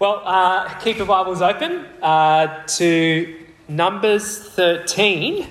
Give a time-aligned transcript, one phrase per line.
[0.00, 5.44] Well, uh, keep your Bibles open uh, to Numbers 13.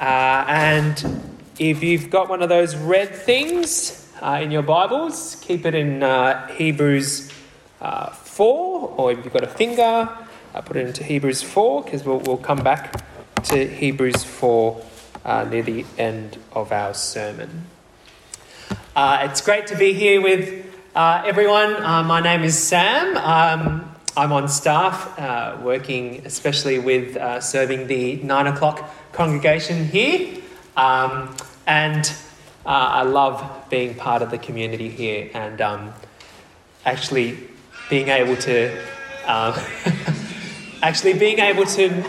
[0.00, 0.04] Uh,
[0.46, 5.74] and if you've got one of those red things uh, in your Bibles, keep it
[5.74, 7.32] in uh, Hebrews
[7.80, 10.08] uh, 4, or if you've got a finger,
[10.64, 13.02] put it into Hebrews 4, because we'll, we'll come back
[13.46, 14.80] to Hebrews 4
[15.50, 17.66] near the end of our sermon.
[18.96, 23.16] it's great to be here with uh, everyone, uh, my name is Sam.
[23.16, 30.42] Um, I'm on staff, uh, working especially with uh, serving the nine o'clock congregation here.
[30.76, 32.12] Um, and
[32.66, 35.92] uh, I love being part of the community here and um,
[36.84, 37.38] actually
[37.88, 38.76] being able to.
[39.26, 39.54] Um,
[40.82, 42.04] actually, being able to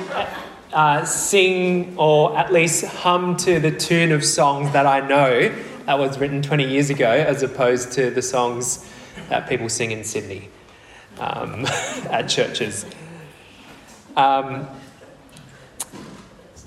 [0.74, 5.54] uh, sing or at least hum to the tune of songs that I know
[5.92, 8.90] that was written 20 years ago as opposed to the songs
[9.28, 10.48] that people sing in Sydney
[11.20, 11.66] um,
[12.10, 12.86] at churches.
[14.16, 14.70] Um,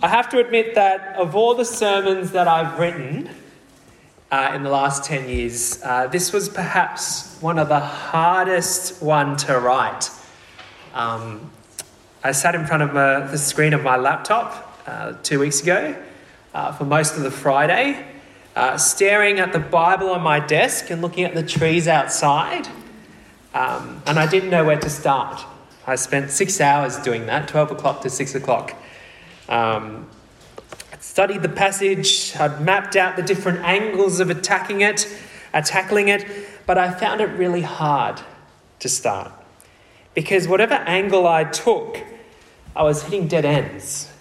[0.03, 3.31] I have to admit that of all the sermons that I've written
[4.31, 9.39] uh, in the last 10 years, uh, this was perhaps one of the hardest one
[9.39, 10.11] to write.
[10.93, 11.51] Um,
[12.23, 15.97] I sat in front of my, the screen of my laptop uh, two weeks ago
[16.53, 18.11] uh, for most of the Friday
[18.57, 22.69] uh, staring at the Bible on my desk and looking at the trees outside.
[23.53, 25.45] Um, and I didn't know where to start.
[25.87, 28.75] I spent six hours doing that, 12 o'clock to 6 o'clock.
[29.49, 30.09] Um,
[30.93, 35.07] I'd studied the passage, I'd mapped out the different angles of attacking it,
[35.53, 36.27] uh, tackling it,
[36.67, 38.21] but I found it really hard
[38.81, 39.31] to start.
[40.15, 41.99] Because whatever angle I took,
[42.75, 44.14] I was hitting dead ends.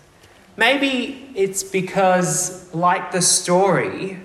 [0.56, 4.20] Maybe it's because, like the story,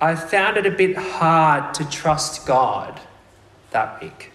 [0.00, 3.00] I found it a bit hard to trust God
[3.70, 4.32] that week.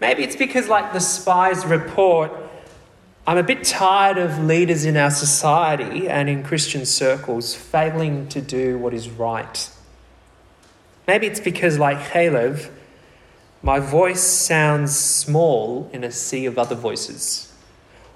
[0.00, 2.32] Maybe it's because, like the spy's report,
[3.26, 8.40] I'm a bit tired of leaders in our society and in Christian circles failing to
[8.40, 9.70] do what is right.
[11.06, 12.58] Maybe it's because, like Caleb,
[13.62, 17.51] my voice sounds small in a sea of other voices.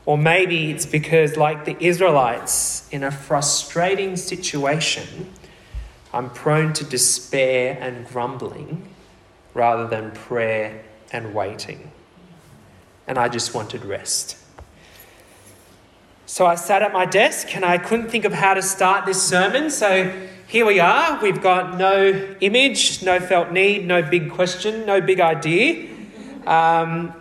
[0.06, 5.32] Or maybe it's because, like the Israelites, in a frustrating situation,
[6.14, 8.88] I'm prone to despair and grumbling
[9.52, 11.90] rather than prayer and waiting.
[13.08, 14.36] And I just wanted rest.
[16.24, 19.22] So I sat at my desk and I couldn't think of how to start this
[19.22, 19.70] sermon.
[19.70, 20.12] So
[20.46, 21.20] here we are.
[21.22, 25.88] We've got no image, no felt need, no big question, no big idea.
[26.46, 27.12] Um,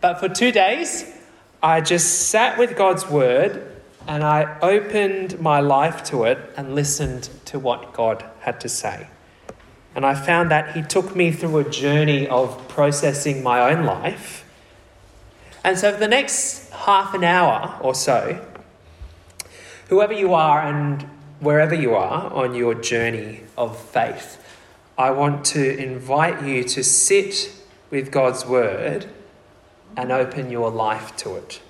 [0.00, 1.11] but for two days,
[1.62, 3.64] I just sat with God's word
[4.08, 9.06] and I opened my life to it and listened to what God had to say.
[9.94, 14.44] And I found that He took me through a journey of processing my own life.
[15.62, 18.44] And so, for the next half an hour or so,
[19.88, 21.02] whoever you are and
[21.38, 24.42] wherever you are on your journey of faith,
[24.98, 27.52] I want to invite you to sit
[27.90, 29.06] with God's Word
[29.96, 31.60] and open your life to it.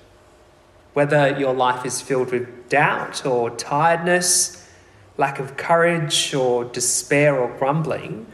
[0.93, 4.69] Whether your life is filled with doubt or tiredness,
[5.17, 8.25] lack of courage or despair or grumbling,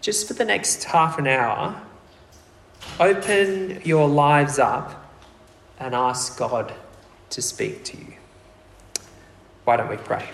[0.00, 1.80] just for the next half an hour,
[3.00, 5.10] open your lives up
[5.78, 6.74] and ask God
[7.30, 8.14] to speak to you.
[9.64, 10.28] Why don't we pray?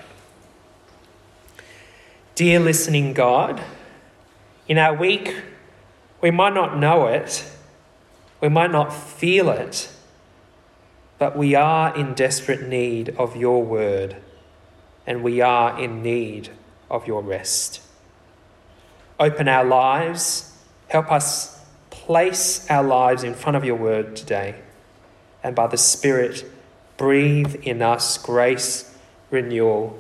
[2.35, 3.63] Dear listening God,
[4.69, 5.35] in our week,
[6.21, 7.45] we might not know it
[8.41, 9.91] we might not feel it,
[11.19, 14.16] but we are in desperate need of your word,
[15.06, 16.50] and we are in need
[16.91, 17.81] of your rest.
[19.19, 20.56] Open our lives,
[20.88, 24.55] help us place our lives in front of your word today,
[25.43, 26.44] and by the Spirit,
[26.97, 28.94] breathe in us grace,
[29.31, 29.99] renewal,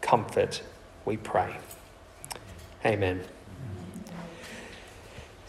[0.00, 0.62] comfort,
[1.04, 1.56] we pray.
[2.84, 3.33] Amen.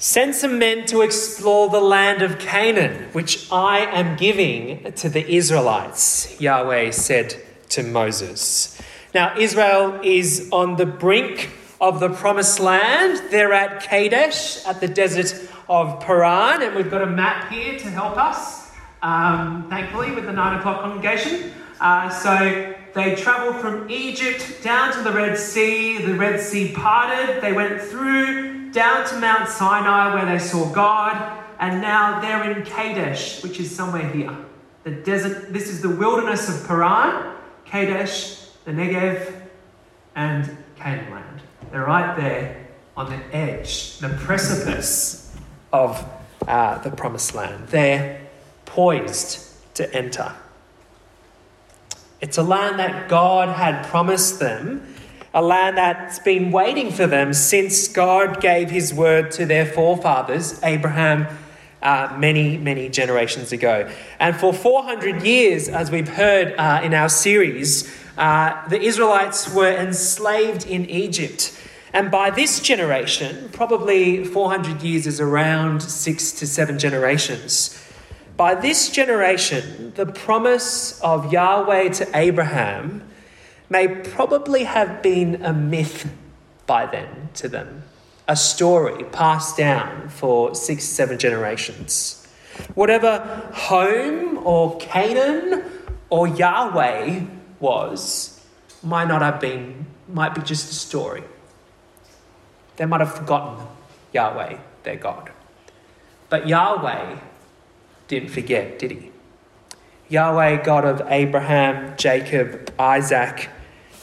[0.06, 5.28] Send some men to explore the land of Canaan, which I am giving to the
[5.28, 7.36] Israelites, Yahweh said
[7.70, 8.80] to Moses.
[9.16, 11.50] Now, Israel is on the brink
[11.82, 13.20] of the promised land.
[13.32, 17.90] They're at Kadesh, at the desert of Paran, and we've got a map here to
[17.90, 18.70] help us,
[19.02, 21.52] um, thankfully, with the 9 o'clock congregation.
[21.82, 25.98] Uh, so they traveled from Egypt down to the Red Sea.
[25.98, 27.42] The Red Sea parted.
[27.42, 32.66] They went through down to Mount Sinai where they saw God, and now they're in
[32.66, 34.36] Kadesh, which is somewhere here.
[34.84, 37.34] The desert, this is the wilderness of Paran,
[37.64, 39.34] Kadesh, the Negev,
[40.16, 41.42] and Canaan land.
[41.72, 42.68] They're right there
[42.98, 45.34] on the edge, the precipice
[45.72, 46.06] of
[46.46, 47.70] uh, the promised land.
[47.70, 48.28] They're
[48.66, 49.40] poised
[49.76, 50.34] to enter.
[52.20, 54.95] It's a land that God had promised them,
[55.36, 60.64] a land that's been waiting for them since God gave his word to their forefathers,
[60.64, 61.28] Abraham,
[61.82, 63.92] uh, many, many generations ago.
[64.18, 69.76] And for 400 years, as we've heard uh, in our series, uh, the Israelites were
[69.76, 71.54] enslaved in Egypt.
[71.92, 77.78] And by this generation, probably 400 years is around six to seven generations.
[78.38, 83.02] By this generation, the promise of Yahweh to Abraham
[83.70, 86.12] may probably have been a myth
[86.66, 87.84] by then to them
[88.28, 92.28] a story passed down for six, seven generations.
[92.74, 93.20] Whatever
[93.54, 95.64] home or Canaan
[96.10, 97.22] or Yahweh
[97.60, 98.44] was,
[98.82, 101.24] might not have been, might be just a story.
[102.78, 103.66] They might have forgotten
[104.14, 105.32] Yahweh, their God.
[106.30, 107.18] But Yahweh
[108.08, 109.12] didn't forget, did he?
[110.10, 113.50] Yahweh, God of Abraham, Jacob, Isaac,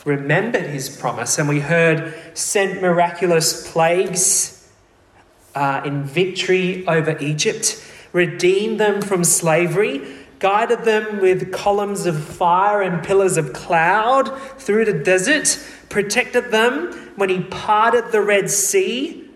[0.04, 4.68] remembered his promise, and we heard sent miraculous plagues
[5.54, 7.82] uh, in victory over Egypt,
[8.12, 14.84] redeemed them from slavery, guided them with columns of fire and pillars of cloud through
[14.84, 15.58] the desert,
[15.88, 19.28] protected them when he parted the Red Sea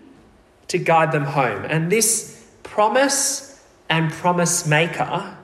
[0.67, 1.63] to guide them home.
[1.65, 5.37] And this promise and promise maker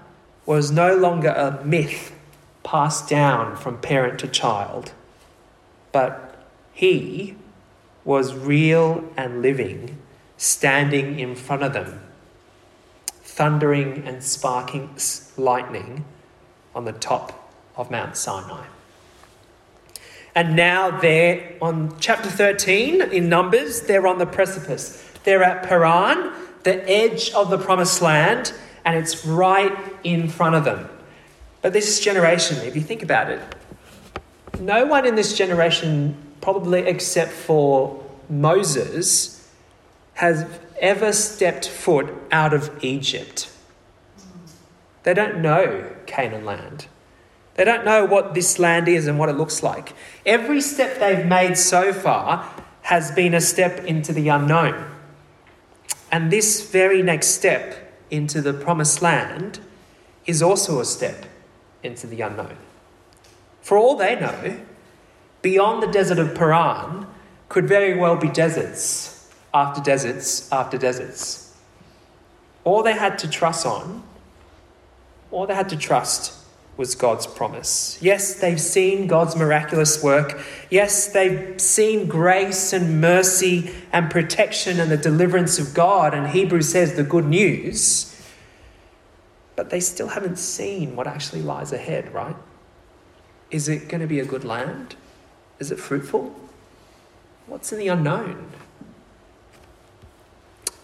[0.45, 2.13] was no longer a myth
[2.63, 4.91] passed down from parent to child
[5.93, 6.35] but
[6.73, 7.37] he
[8.03, 9.97] was real and living,
[10.35, 12.01] standing in front of them,
[13.07, 14.89] thundering and sparking
[15.37, 16.03] lightning
[16.75, 18.65] on the top of Mount Sinai.
[20.35, 25.07] And now they're on chapter 13 in Numbers, they're on the precipice.
[25.23, 28.51] They're at Paran, the edge of the promised land,
[28.83, 30.89] and it's right in front of them.
[31.61, 33.39] But this generation, if you think about it,
[34.59, 39.49] no one in this generation, probably except for Moses,
[40.15, 40.45] has
[40.79, 43.51] ever stepped foot out of Egypt.
[45.03, 46.87] They don't know Canaan land.
[47.55, 49.93] They don't know what this land is and what it looks like.
[50.25, 52.49] Every step they've made so far
[52.83, 54.89] has been a step into the unknown.
[56.11, 59.59] And this very next step into the promised land
[60.25, 61.25] is also a step
[61.81, 62.57] into the unknown.
[63.63, 64.59] For all they know,
[65.41, 67.07] beyond the desert of Paran
[67.47, 71.55] could very well be deserts after deserts after deserts.
[72.65, 74.03] All they had to trust on,
[75.31, 76.33] all they had to trust
[76.75, 77.97] was God's promise.
[78.01, 80.41] Yes, they've seen God's miraculous work.
[80.69, 86.13] Yes, they've seen grace and mercy and protection and the deliverance of God.
[86.13, 88.09] And Hebrews says the good news.
[89.55, 92.35] But they still haven't seen what actually lies ahead, right?
[93.53, 94.95] Is it going to be a good land?
[95.59, 96.33] Is it fruitful?
[97.45, 98.49] What's in the unknown?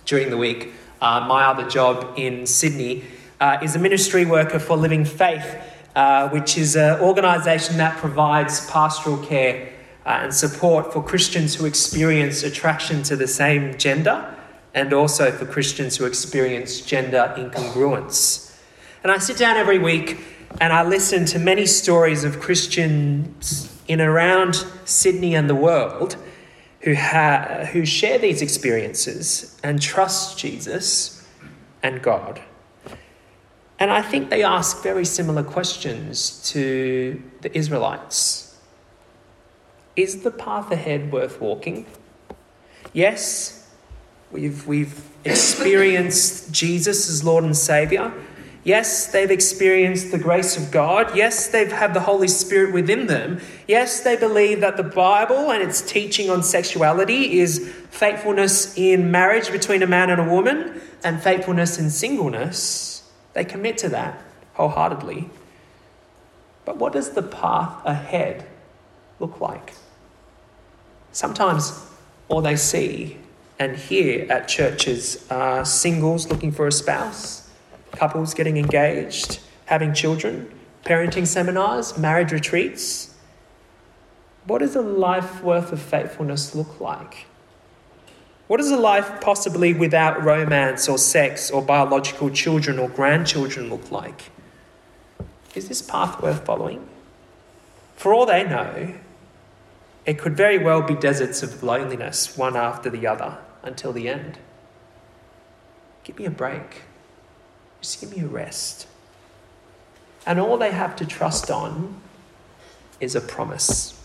[0.06, 0.72] During the week,
[1.02, 3.06] uh, my other job in Sydney
[3.40, 5.58] uh, is a ministry worker for Living Faith,
[5.96, 9.74] uh, which is an organisation that provides pastoral care
[10.06, 14.32] uh, and support for Christians who experience attraction to the same gender
[14.76, 18.56] and also for Christians who experience gender incongruence.
[19.02, 20.20] And I sit down every week
[20.62, 26.16] and I listen to many stories of Christians in around Sydney and the world
[26.82, 31.28] who, ha- who share these experiences and trust Jesus
[31.84, 32.42] and God.
[33.80, 38.58] And I think they ask very similar questions to the Israelites.
[39.96, 41.86] Is the path ahead worth walking?
[42.92, 43.70] Yes,
[44.32, 48.14] we've, we've experienced Jesus as Lord and Saviour.
[48.70, 51.18] Yes, they've experienced the grace of God.
[51.18, 53.42] Yes, they've had the Holy Spirit within them.
[53.68, 59.52] Yes, they believe that the Bible and its teaching on sexuality is faithfulness in marriage
[59.52, 63.10] between a man and a woman and faithfulness in singleness.
[63.34, 64.22] They commit to that
[64.54, 65.32] wholeheartedly.
[66.64, 68.46] But what does the path ahead
[69.20, 69.74] look like?
[71.12, 71.88] Sometimes
[72.28, 73.18] all they see
[73.58, 77.49] and hear at churches are singles looking for a spouse
[77.92, 80.52] couples getting engaged, having children,
[80.86, 83.16] parenting seminars, marriage retreats.
[84.46, 87.28] What does a life worth of faithfulness look like?
[88.48, 93.92] What does a life possibly without romance or sex or biological children or grandchildren look
[93.92, 94.32] like?
[95.54, 96.88] Is this path worth following?
[97.96, 98.96] For all they know,
[100.06, 104.40] it could very well be deserts of loneliness, one after the other, until the end.
[106.04, 106.82] give me a break.
[107.82, 108.88] Just give me a rest.
[110.26, 112.02] And all they have to trust on
[113.00, 114.00] is a promise.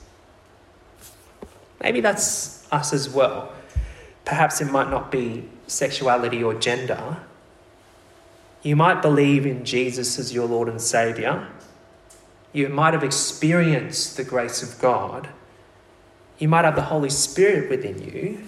[1.83, 3.53] Maybe that's us as well.
[4.25, 7.19] Perhaps it might not be sexuality or gender.
[8.63, 11.49] You might believe in Jesus as your Lord and Saviour.
[12.53, 15.29] You might have experienced the grace of God.
[16.39, 18.47] You might have the Holy Spirit within you.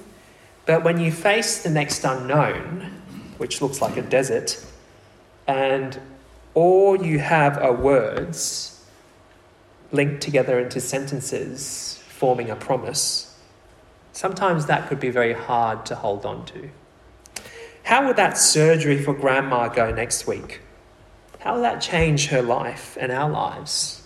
[0.65, 3.03] But when you face the next unknown,
[3.37, 4.65] which looks like a desert,
[5.47, 6.01] and
[6.55, 8.85] all you have are words
[9.93, 13.39] linked together into sentences forming a promise,
[14.13, 16.71] sometimes that could be very hard to hold on to.
[17.85, 20.61] How would that surgery for grandma go next week?
[21.41, 24.03] How will that change her life and our lives?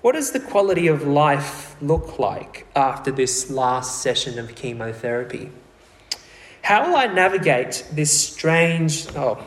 [0.00, 5.50] What does the quality of life look like after this last session of chemotherapy?
[6.62, 9.44] How will I navigate this strange, oh,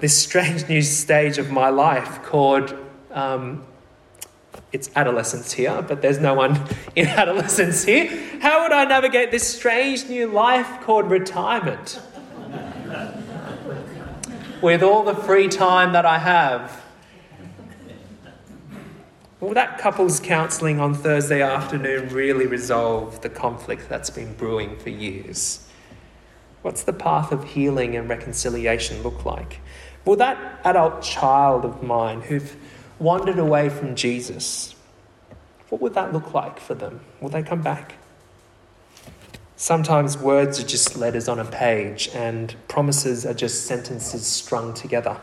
[0.00, 2.74] this strange new stage of my life called
[3.12, 3.64] um,
[4.72, 6.60] it's adolescence here, but there's no one
[6.96, 8.06] in adolescence here.
[8.40, 12.00] How would I navigate this strange new life called retirement?
[14.62, 16.84] With all the free time that I have.
[19.40, 24.90] Will that couples counselling on Thursday afternoon really resolve the conflict that's been brewing for
[24.90, 25.66] years?
[26.60, 29.60] What's the path of healing and reconciliation look like?
[30.04, 32.56] Will that adult child of mine who've
[32.98, 34.74] wandered away from Jesus,
[35.68, 37.00] what would that look like for them?
[37.20, 37.94] Will they come back?
[39.56, 45.20] Sometimes words are just letters on a page, and promises are just sentences strung together.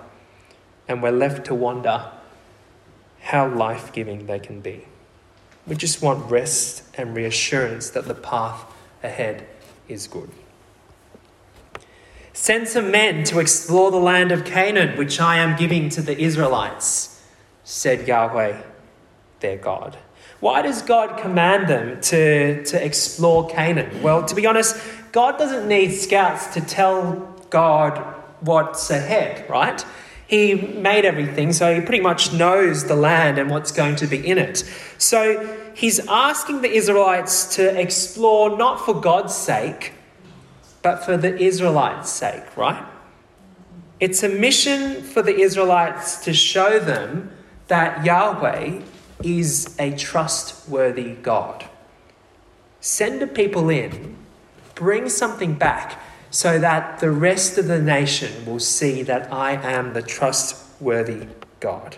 [0.87, 2.11] And we're left to wonder
[3.19, 4.85] how life giving they can be.
[5.65, 8.63] We just want rest and reassurance that the path
[9.03, 9.47] ahead
[9.87, 10.29] is good.
[12.39, 16.17] Send some men to explore the land of Canaan, which I am giving to the
[16.17, 17.19] Israelites,
[17.63, 18.61] said Yahweh,
[19.39, 19.97] their God.
[20.39, 24.03] Why does God command them to, to explore Canaan?
[24.03, 24.79] Well, to be honest,
[25.11, 27.97] God doesn't need scouts to tell God
[28.41, 29.83] what's ahead, right?
[30.27, 34.25] He made everything, so he pretty much knows the land and what's going to be
[34.25, 34.59] in it.
[34.99, 39.93] So he's asking the Israelites to explore not for God's sake,
[40.87, 42.81] but for the Israelites' sake, right?
[43.99, 47.29] It's a mission for the Israelites to show them
[47.67, 48.83] that Yahweh
[49.21, 51.65] is a trustworthy God.
[52.79, 54.15] Send the people in,
[54.75, 59.91] bring something back so that the rest of the nation will see that I am
[59.91, 61.27] the trustworthy
[61.59, 61.97] God.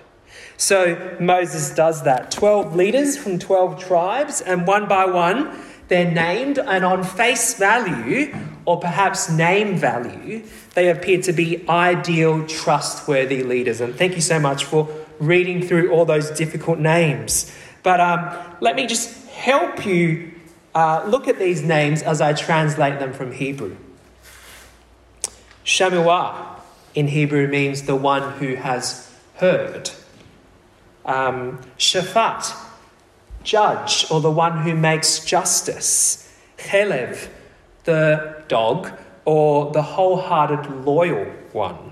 [0.58, 2.32] So Moses does that.
[2.32, 5.56] 12 leaders from 12 tribes, and one by one,
[5.90, 8.34] they're named, and on face value,
[8.66, 10.44] or perhaps name value,
[10.76, 13.82] they appear to be ideal, trustworthy leaders.
[13.82, 14.88] And thank you so much for
[15.20, 17.52] reading through all those difficult names.
[17.84, 18.30] But um,
[18.62, 20.32] let me just help you
[20.76, 23.76] uh, look at these names as I translate them from Hebrew.
[25.66, 26.62] Shammua
[26.94, 29.90] in Hebrew means the one who has heard.
[31.06, 32.69] Um, Shaphat
[33.50, 36.32] judge or the one who makes justice.
[36.58, 37.30] Chelev,
[37.86, 38.92] the dog
[39.26, 41.92] or the wholehearted loyal one.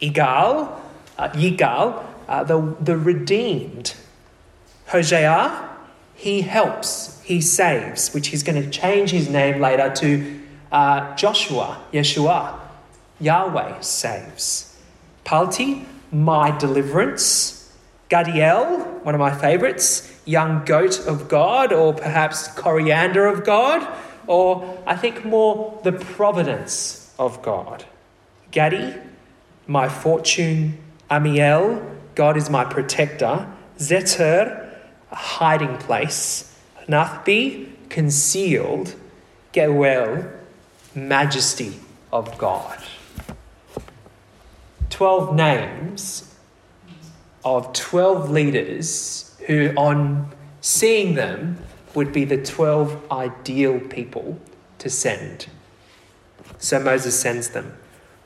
[0.00, 0.80] Igal,
[1.18, 3.94] uh, Yigal, uh, the, the redeemed.
[4.86, 5.68] Hosea,
[6.14, 10.40] he helps, he saves, which he's going to change his name later to
[10.72, 12.58] uh, Joshua, Yeshua,
[13.20, 14.76] Yahweh saves.
[15.24, 17.63] Palti, my deliverance.
[18.10, 23.86] Gadiel, one of my favorites, young goat of God, or perhaps coriander of God,
[24.26, 27.84] or I think more the providence of God.
[28.52, 28.94] Gadi,
[29.66, 30.78] my fortune.
[31.10, 31.82] Amiel,
[32.14, 33.46] God is my protector.
[33.78, 34.72] Zeter,
[35.10, 36.58] a hiding place.
[36.88, 38.94] Nahbi, concealed.
[39.52, 40.30] Geuel,
[40.94, 41.78] majesty
[42.12, 42.78] of God.
[44.90, 46.33] Twelve names
[47.44, 51.58] of 12 leaders who, on seeing them,
[51.94, 54.40] would be the 12 ideal people
[54.78, 55.46] to send.
[56.58, 57.76] So Moses sends them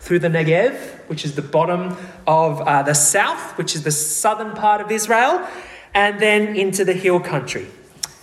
[0.01, 0.77] through the Negev,
[1.09, 1.97] which is the bottom
[2.27, 5.47] of uh, the south, which is the southern part of Israel,
[5.95, 7.67] and then into the hill country.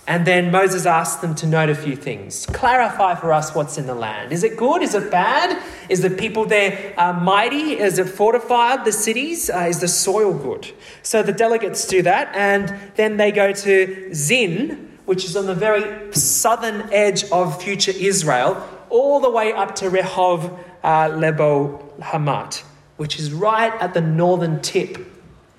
[0.08, 2.46] And then Moses asked them to note a few things.
[2.46, 4.32] Clarify for us what's in the land.
[4.32, 4.82] Is it good?
[4.82, 5.60] Is it bad?
[5.88, 7.78] Is the people there uh, mighty?
[7.80, 9.50] Is it fortified, the cities?
[9.50, 10.70] Uh, is the soil good?
[11.02, 15.54] So the delegates do that, and then they go to Zin, which is on the
[15.54, 22.62] very southern edge of future Israel, all the way up to Rehov uh, Lebo Hamat,
[22.96, 25.04] which is right at the northern tip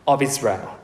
[0.08, 0.77] of Israel.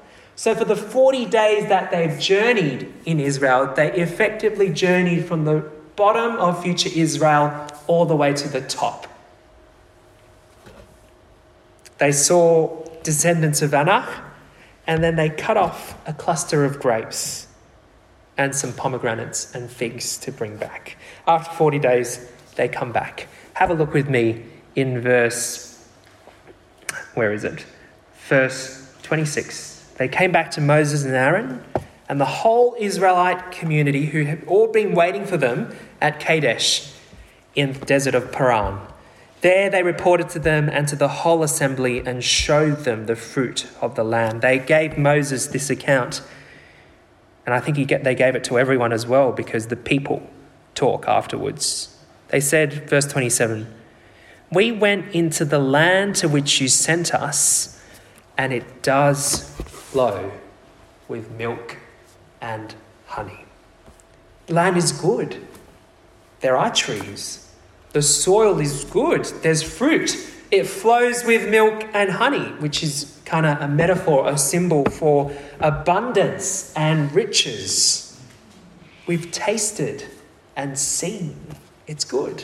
[0.43, 5.71] So, for the 40 days that they've journeyed in Israel, they effectively journeyed from the
[5.95, 9.07] bottom of future Israel all the way to the top.
[11.97, 14.09] They saw descendants of Anak,
[14.85, 17.47] and then they cut off a cluster of grapes
[18.38, 20.97] and some pomegranates and figs to bring back.
[21.25, 23.29] After 40 days, they come back.
[23.53, 24.43] Have a look with me
[24.75, 25.88] in verse,
[27.13, 27.65] where is it?
[28.27, 29.72] Verse 26.
[29.97, 31.63] They came back to Moses and Aaron
[32.09, 36.93] and the whole Israelite community who had all been waiting for them at Kadesh
[37.55, 38.79] in the desert of Paran.
[39.41, 43.67] There they reported to them and to the whole assembly and showed them the fruit
[43.81, 44.41] of the land.
[44.41, 46.21] They gave Moses this account.
[47.45, 50.29] And I think he get, they gave it to everyone as well because the people
[50.75, 51.97] talk afterwards.
[52.29, 53.71] They said, verse 27,
[54.51, 57.81] We went into the land to which you sent us,
[58.38, 59.52] and it does
[59.93, 60.31] flow
[61.07, 61.77] with milk
[62.41, 63.45] and honey.
[64.47, 65.47] The land is good.
[66.41, 67.43] There are trees
[67.93, 70.17] the soil is good, there's fruit.
[70.50, 75.31] It flows with milk and honey, which is kind of a metaphor, a symbol for
[75.59, 78.19] abundance and riches.
[79.05, 80.05] We've tasted
[80.55, 81.35] and seen.
[81.88, 82.43] It's good.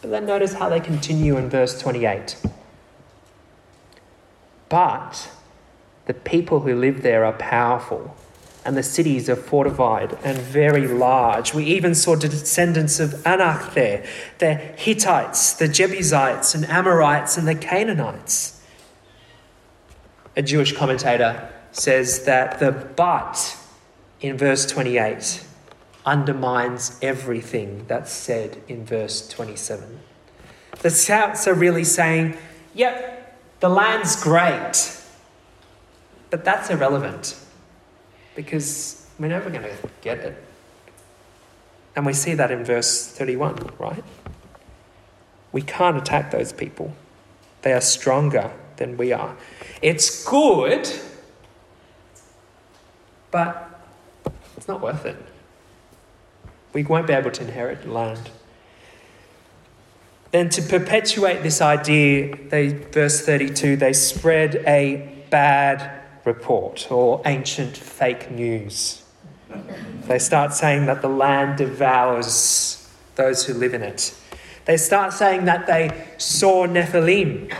[0.00, 2.36] But then notice how they continue in verse 28.
[4.68, 5.30] But
[6.08, 8.16] the people who live there are powerful
[8.64, 11.54] and the cities are fortified and very large.
[11.54, 14.04] We even saw descendants of Anak there,
[14.38, 18.60] the Hittites, the Jebusites, and Amorites, and the Canaanites.
[20.34, 23.56] A Jewish commentator says that the but
[24.20, 25.44] in verse 28
[26.06, 30.00] undermines everything that's said in verse 27.
[30.80, 32.36] The shouts are really saying,
[32.74, 34.97] yep, the land's great,
[36.30, 37.36] but that's irrelevant
[38.34, 40.44] because we're never going to get it.
[41.96, 44.04] And we see that in verse 31, right?
[45.50, 46.94] We can't attack those people,
[47.62, 49.36] they are stronger than we are.
[49.82, 50.88] It's good,
[53.30, 53.82] but
[54.56, 55.16] it's not worth it.
[56.72, 58.30] We won't be able to inherit land.
[60.30, 65.97] Then, to perpetuate this idea, they, verse 32, they spread a bad
[66.28, 69.02] report or ancient fake news.
[70.06, 74.14] They start saying that the land devours those who live in it.
[74.66, 77.52] They start saying that they saw Nephilim.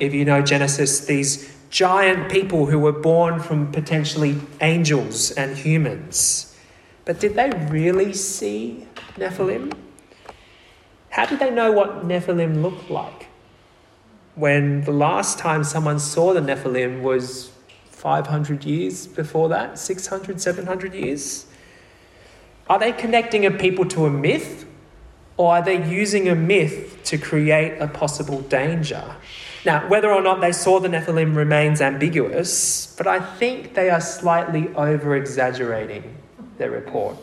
[0.00, 6.56] If you know Genesis, these giant people who were born from potentially angels and humans.
[7.04, 9.72] But did they really see Nephilim?
[11.10, 13.28] How did they know what Nephilim looked like?
[14.34, 17.52] When the last time someone saw the Nephilim was
[18.00, 21.44] 500 years before that, 600, 700 years?
[22.66, 24.64] Are they connecting a people to a myth?
[25.36, 29.16] Or are they using a myth to create a possible danger?
[29.66, 34.00] Now, whether or not they saw the Nephilim remains ambiguous, but I think they are
[34.00, 36.16] slightly over exaggerating
[36.56, 37.18] their report.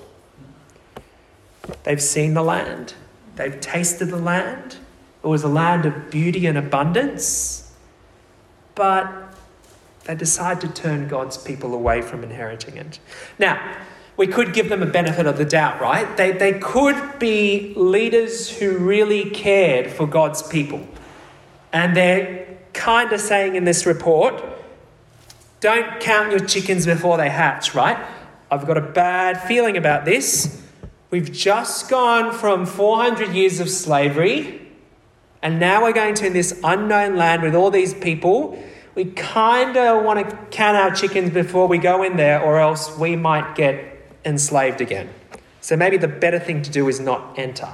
[1.83, 2.93] They've seen the land,
[3.35, 4.77] they've tasted the land.
[5.23, 7.73] It was a land of beauty and abundance,
[8.75, 9.26] but
[10.07, 12.99] they decide to turn God's people away from inheriting it.
[13.37, 13.77] Now,
[14.15, 16.15] we could give them a benefit of the doubt, right?
[16.15, 20.87] They, they could be leaders who really cared for God's people.
[21.73, 24.41] And they're kind of saying in this report,
[25.59, 27.97] don't count your chickens before they hatch, right?
[28.49, 30.63] I've got a bad feeling about this.
[31.11, 34.61] We've just gone from 400 years of slavery,
[35.41, 38.61] and now we're going to this unknown land with all these people
[38.97, 42.97] we kind of want to count our chickens before we go in there, or else
[42.97, 45.07] we might get enslaved again.
[45.61, 47.69] So maybe the better thing to do is not enter.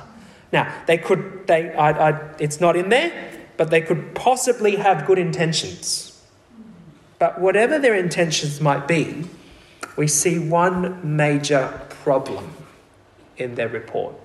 [0.52, 5.08] Now, they could, they, I, I, it's not in there, but they could possibly have
[5.08, 6.22] good intentions.
[7.20, 9.24] But whatever their intentions might be,
[9.96, 12.54] we see one major problem
[13.38, 14.16] in their report.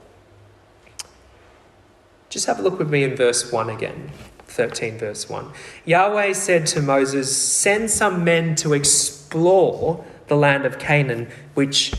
[2.29, 4.11] Just have a look with me in verse 1 again.
[4.49, 5.53] 13, verse 1.
[5.85, 11.93] Yahweh said to Moses, Send some men to explore the land of Canaan, which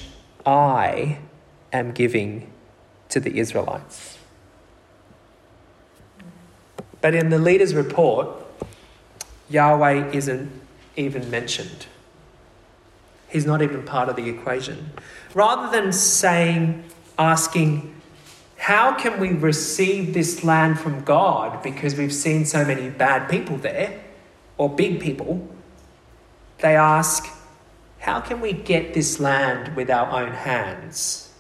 [0.46, 1.20] I
[1.72, 2.52] am giving
[3.10, 4.18] to the Israelites.
[7.02, 8.30] But in the leader's report,
[9.50, 10.52] Yahweh isn't
[10.96, 11.88] even mentioned.
[13.30, 14.92] He's not even part of the equation.
[15.34, 16.84] Rather than saying,
[17.18, 17.96] asking,
[18.60, 23.56] how can we receive this land from God because we've seen so many bad people
[23.56, 24.04] there,
[24.58, 25.48] or big people?
[26.60, 27.26] They ask,
[28.00, 31.32] how can we get this land with our own hands?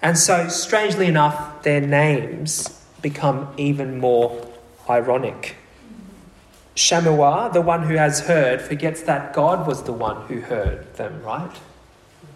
[0.00, 4.48] And so, strangely enough, their names become even more
[4.88, 5.56] ironic.
[6.74, 11.22] Shammua, the one who has heard, forgets that God was the one who heard them,
[11.22, 11.54] right?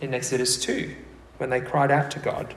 [0.02, 0.94] In Exodus 2,
[1.38, 2.54] when they cried out to God.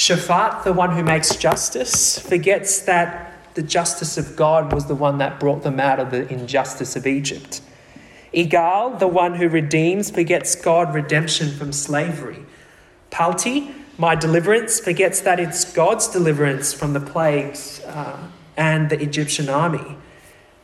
[0.00, 5.18] Shaphat, the one who makes justice, forgets that the justice of God was the one
[5.18, 7.60] that brought them out of the injustice of Egypt.
[8.32, 12.46] Igal, the one who redeems, forgets God redemption from slavery.
[13.10, 19.50] Palti, my deliverance, forgets that it's God's deliverance from the plagues uh, and the Egyptian
[19.50, 19.98] army.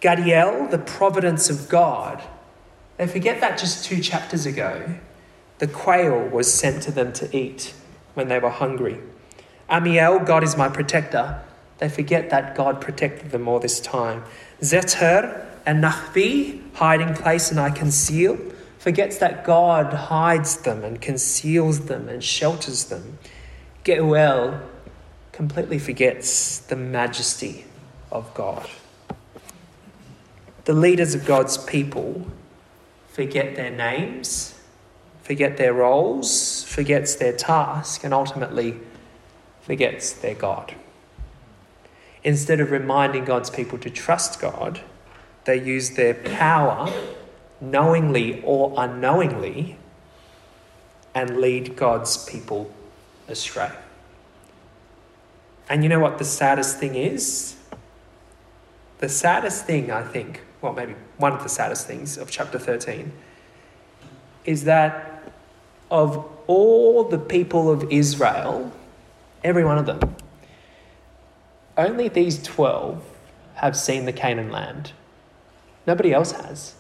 [0.01, 2.23] Gadiel, the providence of God,
[2.97, 4.95] they forget that just two chapters ago,
[5.59, 7.75] the quail was sent to them to eat
[8.15, 8.99] when they were hungry.
[9.69, 11.43] Amiel, God is my protector.
[11.79, 14.25] They forget that God protected them all this time.
[14.61, 18.39] Zeter and Nahbi, hiding place and I conceal,
[18.79, 23.19] forgets that God hides them and conceals them and shelters them.
[23.85, 24.61] Geuel
[25.33, 27.65] completely forgets the majesty
[28.11, 28.69] of God.
[30.65, 32.27] The leaders of God's people
[33.09, 34.59] forget their names,
[35.23, 38.77] forget their roles, forgets their task, and ultimately
[39.67, 40.75] forgets their God.
[42.23, 44.81] Instead of reminding God's people to trust God,
[45.45, 46.93] they use their power,
[47.61, 49.77] knowingly or unknowingly,
[51.15, 52.73] and lead God's people
[53.29, 53.73] astray.
[55.69, 57.57] And you know what the saddest thing is?
[58.99, 63.13] The saddest thing, I think, well, maybe one of the saddest things of chapter 13,
[64.45, 65.23] is that
[65.91, 68.73] of all the people of Israel,
[69.47, 70.17] Every one of them.
[71.79, 73.01] Only these 12
[73.55, 74.91] have seen the Canaan land.
[75.87, 76.75] Nobody else has.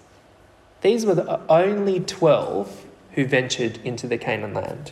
[0.80, 4.90] These were the only 12 who ventured into the Canaan land.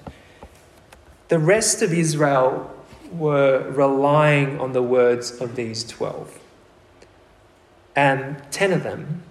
[1.26, 2.72] The rest of Israel
[3.10, 6.38] were relying on the words of these 12.
[7.96, 9.24] And 10 of them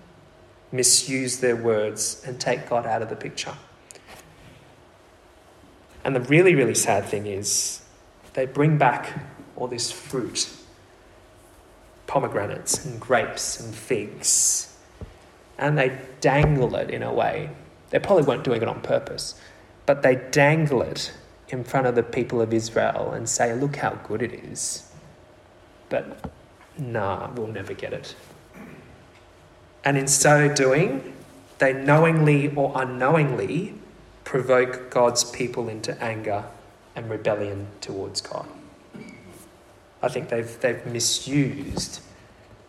[0.70, 3.56] misuse their words and take God out of the picture.
[6.04, 7.83] And the really, really sad thing is
[8.34, 9.14] they bring back
[9.56, 10.50] all this fruit
[12.08, 14.74] pomegranates and grapes and figs
[15.58, 17.50] and they dangle it in a way.
[17.90, 19.40] They probably weren't doing it on purpose,
[19.86, 21.14] but they dangle it
[21.50, 24.92] in front of the people of Israel and say, Look how good it is.
[25.90, 26.32] But
[26.78, 28.16] nah, we'll never get it.
[29.86, 31.14] And in so doing,
[31.60, 33.76] they knowingly or unknowingly
[34.24, 36.46] provoke God's people into anger
[36.96, 38.48] and rebellion towards God.
[40.02, 42.02] I think they've, they've misused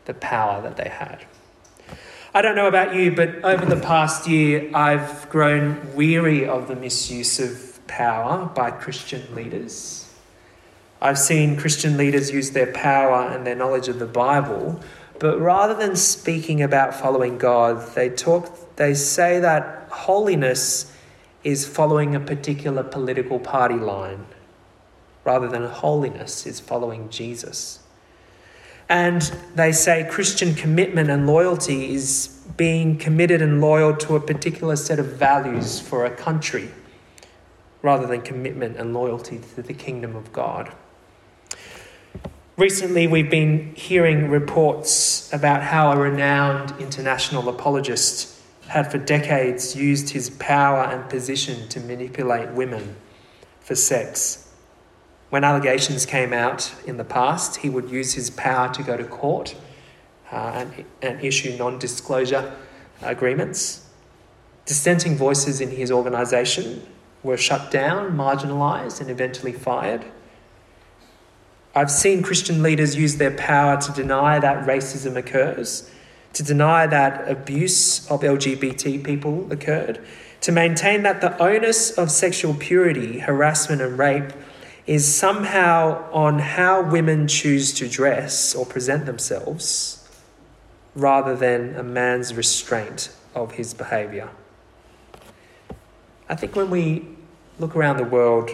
[0.04, 1.24] the power that they had.
[2.32, 6.76] I don't know about you, but over the past year, I've grown weary of the
[6.76, 10.12] misuse of power by Christian leaders.
[11.00, 14.80] I've seen Christian leaders use their power and their knowledge of the Bible,
[15.18, 20.92] but rather than speaking about following God, they talk they say that holiness
[21.44, 24.26] is following a particular political party line
[25.24, 27.80] rather than holiness is following Jesus.
[28.88, 29.22] And
[29.54, 34.98] they say Christian commitment and loyalty is being committed and loyal to a particular set
[34.98, 36.70] of values for a country
[37.82, 40.72] rather than commitment and loyalty to the kingdom of God.
[42.56, 48.33] Recently, we've been hearing reports about how a renowned international apologist
[48.68, 52.96] had for decades used his power and position to manipulate women
[53.60, 54.48] for sex.
[55.30, 59.04] When allegations came out in the past, he would use his power to go to
[59.04, 59.54] court
[60.30, 62.54] uh, and, and issue non disclosure
[63.02, 63.86] agreements.
[64.66, 66.86] Dissenting voices in his organisation
[67.22, 70.04] were shut down, marginalised, and eventually fired.
[71.74, 75.90] I've seen Christian leaders use their power to deny that racism occurs
[76.34, 80.04] to deny that abuse of LGBT people occurred,
[80.40, 84.32] to maintain that the onus of sexual purity, harassment, and rape
[84.86, 90.06] is somehow on how women choose to dress or present themselves
[90.94, 94.28] rather than a man's restraint of his behaviour.
[96.28, 97.06] I think when we
[97.58, 98.50] look around the world,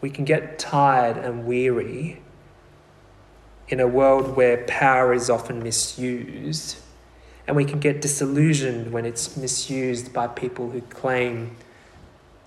[0.00, 2.20] we can get tired and weary
[3.70, 6.76] in a world where power is often misused,
[7.46, 11.56] and we can get disillusioned when it's misused by people who claim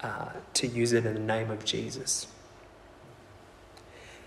[0.01, 2.27] uh, to use it in the name of Jesus.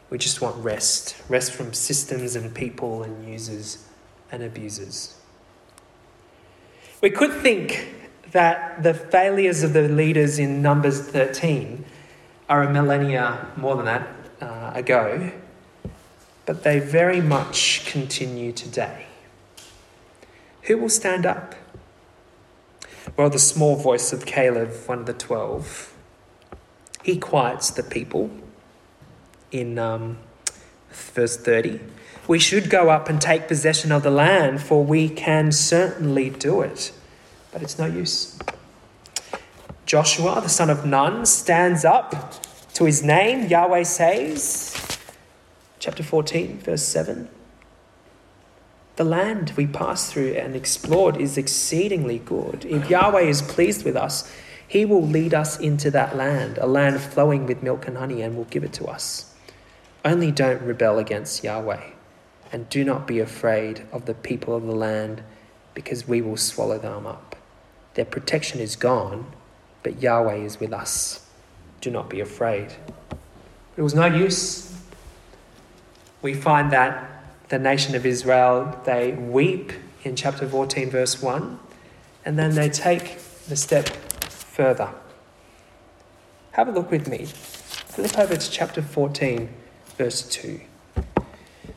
[0.08, 3.84] We just want rest rest from systems and people and users
[4.32, 5.16] and abusers.
[7.02, 7.88] We could think
[8.32, 11.84] that the failures of the leaders in Numbers 13
[12.48, 14.08] are a millennia more than that
[14.40, 15.32] uh, ago,
[16.46, 19.06] but they very much continue today.
[20.62, 21.54] Who will stand up?
[23.16, 25.92] Well, the small voice of Caleb, one of the twelve,
[27.02, 28.30] he quiets the people
[29.52, 30.18] in um,
[30.90, 31.80] verse 30.
[32.26, 36.60] We should go up and take possession of the land, for we can certainly do
[36.62, 36.92] it.
[37.52, 38.38] But it's no use.
[39.86, 42.42] Joshua, the son of Nun, stands up
[42.74, 43.46] to his name.
[43.46, 44.95] Yahweh says,
[45.86, 47.28] chapter 14, verse 7
[48.96, 52.64] The land we passed through and explored is exceedingly good.
[52.64, 54.28] If Yahweh is pleased with us,
[54.66, 58.36] he will lead us into that land, a land flowing with milk and honey, and
[58.36, 59.32] will give it to us.
[60.04, 61.90] Only don't rebel against Yahweh,
[62.50, 65.22] and do not be afraid of the people of the land,
[65.72, 67.36] because we will swallow them up.
[67.94, 69.32] Their protection is gone,
[69.84, 71.24] but Yahweh is with us.
[71.80, 72.72] Do not be afraid.
[73.76, 74.75] It was no use.
[76.26, 81.60] We find that the nation of Israel, they weep in chapter 14, verse 1,
[82.24, 83.88] and then they take the step
[84.28, 84.90] further.
[86.50, 87.26] Have a look with me.
[87.26, 89.50] Flip over to chapter 14
[89.96, 90.62] verse 2.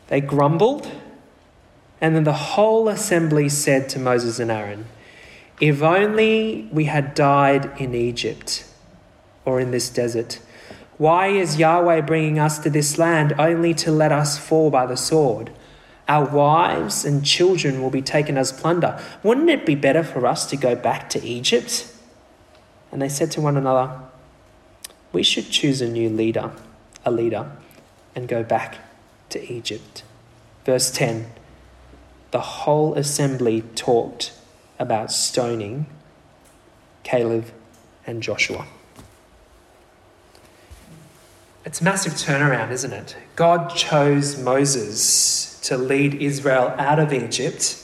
[0.08, 0.90] They grumbled,
[2.02, 4.88] and then the whole assembly said to Moses and Aaron,
[5.62, 8.66] If only we had died in Egypt
[9.46, 10.40] or in this desert.
[11.00, 14.98] Why is Yahweh bringing us to this land only to let us fall by the
[14.98, 15.50] sword?
[16.10, 19.02] Our wives and children will be taken as plunder.
[19.24, 21.90] Wouldn't it be better for us to go back to Egypt?
[22.92, 23.98] And they said to one another,
[25.14, 26.52] We should choose a new leader,
[27.06, 27.50] a leader
[28.14, 28.80] and go back
[29.30, 30.04] to Egypt.
[30.66, 31.28] Verse 10
[32.32, 34.34] The whole assembly talked
[34.78, 35.86] about stoning
[37.04, 37.46] Caleb
[38.06, 38.66] and Joshua.
[41.70, 43.16] It's a massive turnaround, isn't it?
[43.36, 47.80] God chose Moses to lead Israel out of Egypt,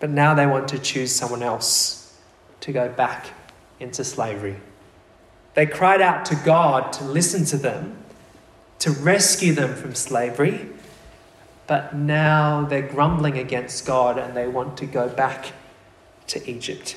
[0.00, 2.18] but now they want to choose someone else
[2.62, 3.28] to go back
[3.78, 4.56] into slavery.
[5.54, 7.96] They cried out to God to listen to them,
[8.80, 10.66] to rescue them from slavery,
[11.68, 15.52] but now they're grumbling against God and they want to go back
[16.26, 16.96] to Egypt.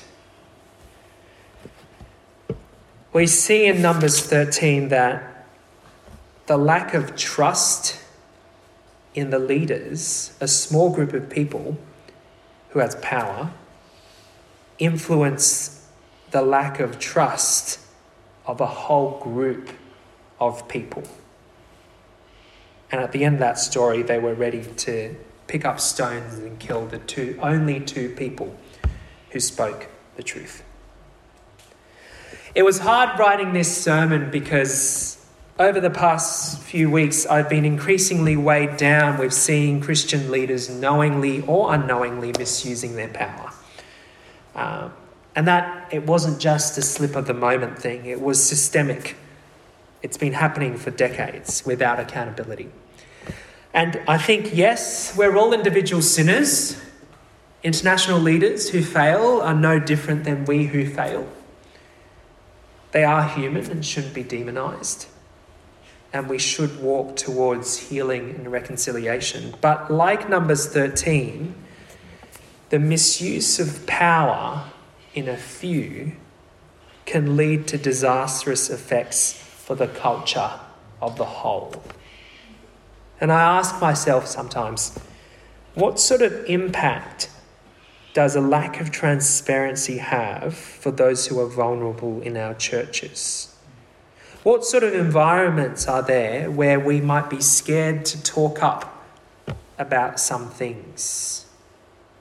[3.12, 5.33] We see in Numbers 13 that
[6.46, 8.00] the lack of trust
[9.14, 11.78] in the leaders, a small group of people
[12.70, 13.52] who has power,
[14.78, 15.88] influence
[16.32, 17.78] the lack of trust
[18.46, 19.70] of a whole group
[20.40, 21.04] of people.
[22.90, 26.58] And at the end of that story, they were ready to pick up stones and
[26.58, 28.56] kill the two, only two people
[29.30, 30.62] who spoke the truth.
[32.54, 35.23] It was hard writing this sermon because
[35.58, 41.42] over the past few weeks, I've been increasingly weighed down with seeing Christian leaders knowingly
[41.42, 43.52] or unknowingly misusing their power.
[44.56, 44.92] Um,
[45.36, 49.16] and that it wasn't just a slip of the moment thing, it was systemic.
[50.02, 52.70] It's been happening for decades without accountability.
[53.72, 56.80] And I think, yes, we're all individual sinners.
[57.62, 61.26] International leaders who fail are no different than we who fail.
[62.92, 65.06] They are human and shouldn't be demonized.
[66.14, 69.54] And we should walk towards healing and reconciliation.
[69.60, 71.54] But like Numbers 13,
[72.70, 74.70] the misuse of power
[75.12, 76.12] in a few
[77.04, 80.52] can lead to disastrous effects for the culture
[81.02, 81.82] of the whole.
[83.20, 84.98] And I ask myself sometimes,
[85.74, 87.30] what sort of impact
[88.12, 93.53] does a lack of transparency have for those who are vulnerable in our churches?
[94.44, 99.02] What sort of environments are there where we might be scared to talk up
[99.78, 101.46] about some things?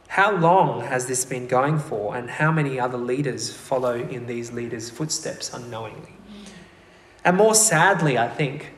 [0.08, 4.54] How long has this been going for, and how many other leaders follow in these
[4.54, 6.14] leaders' footsteps unknowingly?
[7.26, 8.72] And more sadly, I think,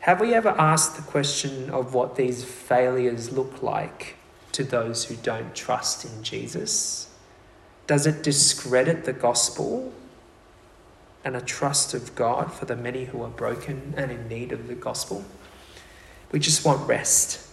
[0.00, 4.16] have we ever asked the question of what these failures look like
[4.52, 7.08] to those who don't trust in Jesus?
[7.86, 9.94] Does it discredit the gospel
[11.26, 14.68] and a trust of God for the many who are broken and in need of
[14.68, 15.24] the gospel?
[16.30, 17.46] We just want rest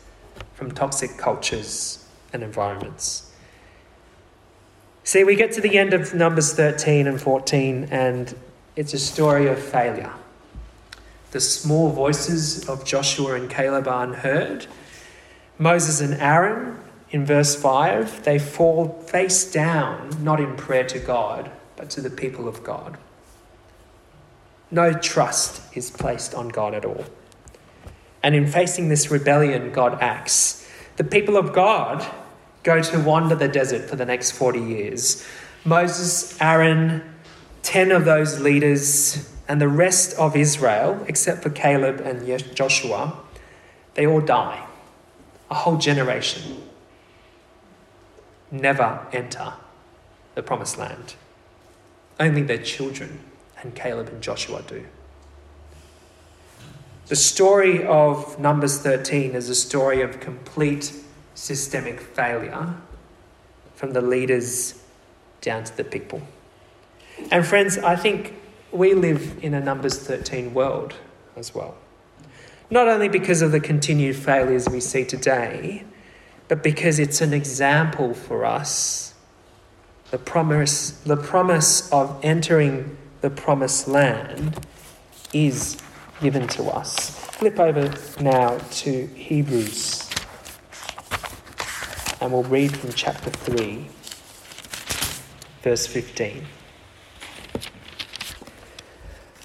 [0.53, 3.31] from toxic cultures and environments.
[5.03, 8.33] See, we get to the end of Numbers 13 and 14, and
[8.75, 10.13] it's a story of failure
[11.33, 14.67] the small voices of Joshua and Caleb are unheard.
[15.57, 16.77] Moses and Aaron,
[17.09, 22.11] in verse 5, they fall face down, not in prayer to God, but to the
[22.11, 22.99] people of God.
[24.73, 27.05] No trust is placed on God at all.
[28.23, 30.67] And in facing this rebellion, God acts.
[30.95, 32.03] The people of God
[32.63, 35.23] go to wander the desert for the next 40 years.
[35.63, 37.03] Moses, Aaron,
[37.61, 43.19] 10 of those leaders, and the rest of Israel, except for Caleb and Joshua,
[43.93, 44.65] they all die.
[45.51, 46.63] A whole generation
[48.49, 49.53] never enter
[50.33, 51.13] the promised land.
[52.19, 53.19] Only their children
[53.63, 54.85] and Caleb and Joshua do.
[57.07, 60.93] The story of Numbers 13 is a story of complete
[61.35, 62.75] systemic failure
[63.75, 64.81] from the leaders
[65.41, 66.21] down to the people.
[67.31, 68.33] And friends, I think
[68.71, 70.95] we live in a Numbers 13 world
[71.35, 71.75] as well.
[72.69, 75.83] Not only because of the continued failures we see today,
[76.47, 79.13] but because it's an example for us.
[80.11, 84.59] The promise, the promise of entering the promised land
[85.31, 85.77] is
[86.21, 87.09] given to us.
[87.37, 90.09] Flip over now to Hebrews,
[92.19, 93.87] and we'll read from chapter 3,
[95.61, 96.45] verse 15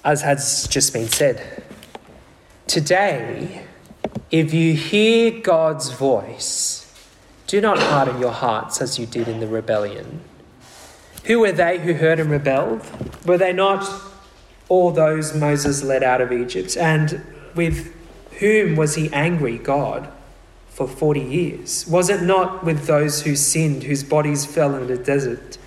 [0.03, 1.63] as has just been said.
[2.67, 3.65] Today,
[4.31, 6.91] if you hear God's voice,
[7.47, 10.21] do not harden your hearts as you did in the rebellion.
[11.25, 12.81] Who were they who heard and rebelled?
[13.25, 13.87] Were they not
[14.67, 16.77] all those Moses led out of Egypt?
[16.77, 17.93] And with
[18.39, 20.09] whom was he angry, God,
[20.69, 21.85] for 40 years?
[21.87, 25.57] Was it not with those who sinned, whose bodies fell in the desert?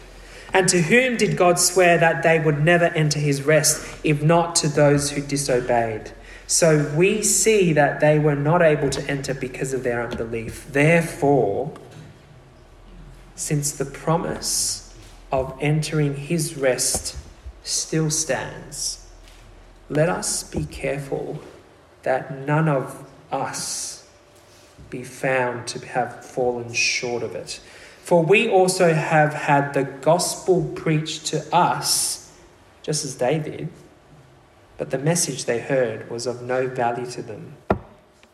[0.54, 4.54] And to whom did God swear that they would never enter his rest, if not
[4.56, 6.12] to those who disobeyed?
[6.46, 10.66] So we see that they were not able to enter because of their unbelief.
[10.70, 11.72] Therefore,
[13.34, 14.81] since the promise
[15.32, 17.16] of entering his rest
[17.64, 19.08] still stands,
[19.88, 21.40] let us be careful
[22.02, 24.06] that none of us
[24.90, 27.60] be found to have fallen short of it.
[28.02, 32.30] For we also have had the gospel preached to us,
[32.82, 33.68] just as they did,
[34.76, 37.56] but the message they heard was of no value to them,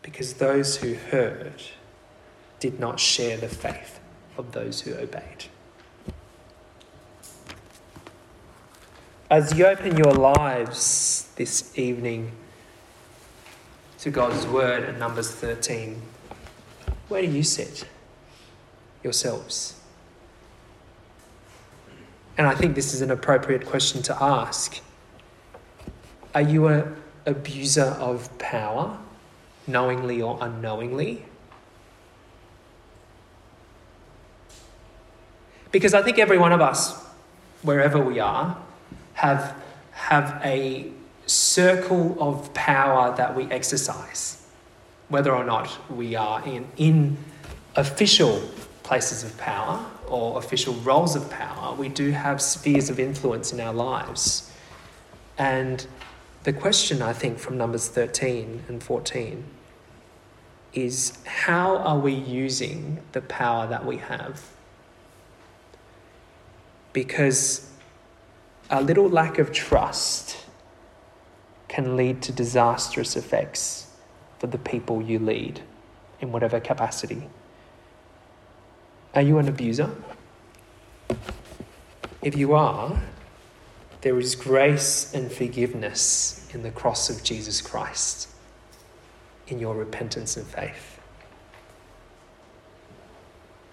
[0.03, 1.63] because those who heard
[2.59, 4.01] did not share the faith
[4.37, 5.45] of those who obeyed.
[9.31, 12.33] As you open your lives this evening
[13.99, 16.01] to God's word in Numbers 13,
[17.09, 17.87] where do you sit?
[19.03, 19.75] yourselves?
[22.39, 24.81] And I think this is an appropriate question to ask.
[26.35, 28.99] Are you an abuser of power,
[29.67, 31.25] knowingly or unknowingly?
[35.71, 37.05] Because I think every one of us,
[37.61, 38.57] wherever we are,
[39.19, 40.93] have, have a
[41.27, 44.47] circle of power that we exercise,
[45.09, 47.17] whether or not we are in, in
[47.75, 48.41] official
[48.85, 53.59] places of power or official roles of power, we do have spheres of influence in
[53.59, 54.53] our lives.
[55.37, 55.85] And
[56.45, 59.43] the question, I think, from Numbers 13 and 14
[60.75, 64.41] is how are we using the power that we have?
[66.93, 67.69] Because
[68.71, 70.37] a little lack of trust
[71.69, 73.91] can lead to disastrous effects
[74.39, 75.61] for the people you lead
[76.21, 77.29] in whatever capacity.
[79.15, 79.91] Are you an abuser?
[82.23, 83.01] If you are,
[84.01, 88.29] there is grace and forgiveness in the cross of Jesus Christ
[89.49, 91.01] in your repentance and faith.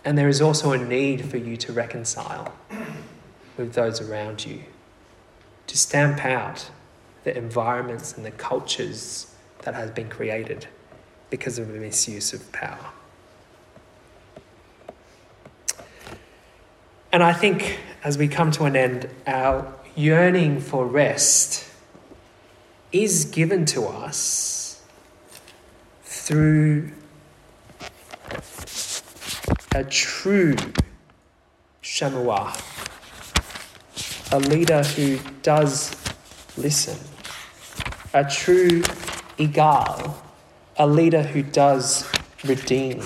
[0.04, 2.54] And there is also a need for you to reconcile
[3.58, 4.62] with those around you,
[5.68, 6.70] to stamp out
[7.24, 10.68] the environments and the cultures that has been created
[11.30, 12.92] because of the misuse of power.
[17.12, 21.66] And I think as we come to an end, our yearning for rest
[22.92, 24.84] is given to us
[26.04, 26.92] through
[29.74, 30.56] a true
[31.82, 32.75] Shammua,
[34.32, 35.96] a leader who does
[36.58, 36.98] listen,
[38.14, 38.82] a true
[39.38, 40.16] Igal,
[40.78, 42.10] a leader who does
[42.44, 43.02] redeem.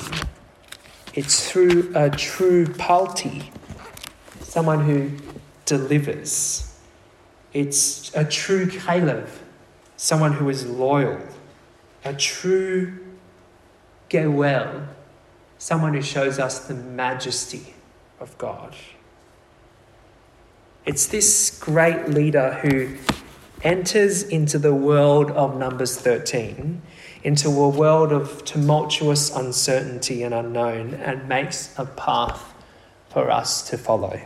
[1.14, 3.52] It's through a true Palti,
[4.42, 5.12] someone who
[5.66, 6.80] delivers.
[7.54, 9.28] It's a true Caleb,
[9.98, 11.20] someone who is loyal,
[12.06, 12.98] a true
[14.10, 14.88] Geuel,
[15.58, 17.74] someone who shows us the majesty
[18.20, 18.76] of God.
[20.86, 22.96] It's this great leader who
[23.62, 26.82] enters into the world of Numbers 13,
[27.24, 32.54] into a world of tumultuous uncertainty and unknown, and makes a path
[33.10, 34.22] for us to follow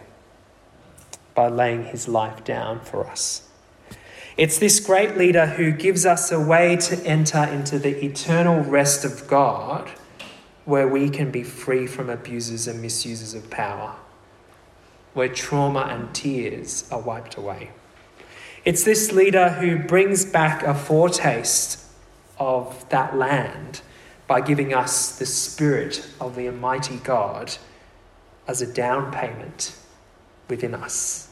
[1.34, 3.50] by laying his life down for us.
[4.38, 9.06] It's this great leader who gives us a way to enter into the eternal rest
[9.06, 9.90] of God
[10.66, 13.96] where we can be free from abusers and misusers of power,
[15.14, 17.72] where trauma and tears are wiped away.
[18.66, 21.86] It's this leader who brings back a foretaste
[22.40, 23.82] of that land
[24.28, 27.56] by giving us the Spirit of the Almighty God
[28.48, 29.76] as a down payment
[30.50, 31.30] within us.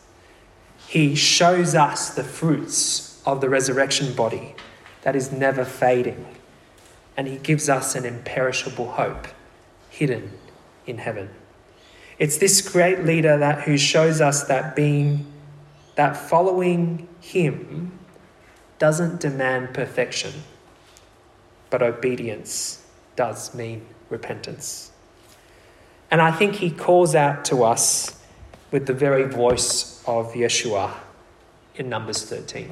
[0.88, 4.56] He shows us the fruits of the resurrection body
[5.04, 6.26] that is never fading,
[7.16, 9.28] and He gives us an imperishable hope
[9.90, 10.34] hidden
[10.86, 11.30] in heaven.
[12.22, 15.26] It's this great leader that who shows us that being
[15.96, 17.98] that following him
[18.78, 20.32] doesn't demand perfection,
[21.72, 24.92] but obedience does mean repentance.
[26.12, 28.22] And I think he calls out to us
[28.70, 30.94] with the very voice of Yeshua
[31.74, 32.72] in Numbers 13.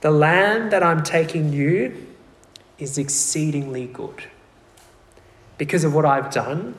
[0.00, 2.06] The land that I'm taking you
[2.78, 4.24] is exceedingly good.
[5.58, 6.74] Because of what I've done,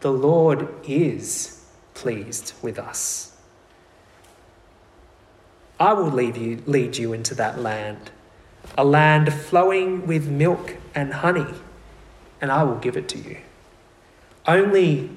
[0.00, 3.36] the Lord is pleased with us.
[5.78, 8.10] I will lead you, lead you into that land,
[8.78, 11.52] a land flowing with milk and honey,
[12.40, 13.38] and I will give it to you.
[14.46, 15.10] Only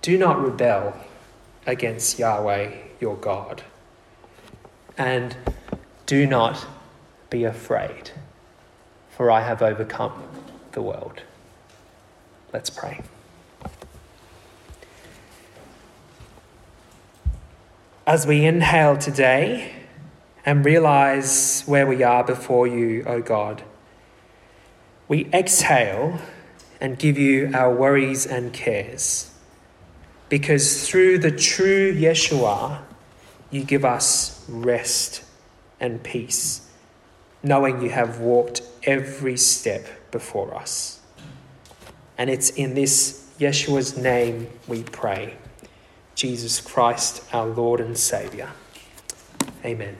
[0.00, 0.96] do not rebel
[1.66, 2.70] against Yahweh
[3.00, 3.62] your God,
[4.96, 5.36] and
[6.06, 6.66] do not
[7.28, 8.10] be afraid,
[9.10, 10.22] for I have overcome
[10.72, 11.22] the world.
[12.52, 13.02] Let's pray.
[18.06, 19.72] As we inhale today
[20.44, 23.64] and realize where we are before you, O God,
[25.08, 26.20] we exhale
[26.80, 29.34] and give you our worries and cares.
[30.28, 32.82] Because through the true Yeshua,
[33.50, 35.24] you give us rest
[35.80, 36.70] and peace,
[37.42, 41.00] knowing you have walked every step before us.
[42.16, 45.38] And it's in this Yeshua's name we pray.
[46.16, 48.48] Jesus Christ, our Lord and Saviour.
[49.64, 49.98] Amen.